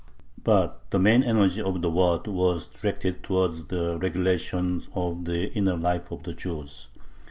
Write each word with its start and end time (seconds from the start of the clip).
But 0.43 0.89
the 0.89 0.97
main 0.97 1.21
energy 1.21 1.61
of 1.61 1.83
the 1.83 1.91
Waad 1.91 2.25
was 2.25 2.65
directed 2.65 3.21
towards 3.21 3.65
the 3.65 3.99
regulation 3.99 4.81
of 4.95 5.25
the 5.25 5.53
inner 5.53 5.77
life 5.77 6.09
of 6.11 6.23
the 6.23 6.33
Jews. 6.33 6.87